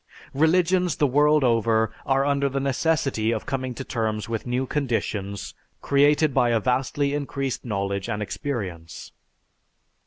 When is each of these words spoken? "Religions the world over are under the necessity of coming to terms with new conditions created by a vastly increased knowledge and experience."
"Religions 0.33 0.95
the 0.95 1.05
world 1.05 1.43
over 1.43 1.93
are 2.07 2.25
under 2.25 2.49
the 2.49 2.59
necessity 2.59 3.29
of 3.29 3.45
coming 3.45 3.75
to 3.75 3.83
terms 3.83 4.27
with 4.27 4.47
new 4.47 4.65
conditions 4.65 5.53
created 5.79 6.33
by 6.33 6.49
a 6.49 6.59
vastly 6.59 7.13
increased 7.13 7.63
knowledge 7.63 8.09
and 8.09 8.19
experience." 8.19 9.11